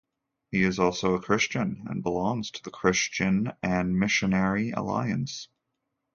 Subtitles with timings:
[0.49, 5.47] He is also a Christian and belongs to the Christian and Missionary Alliance.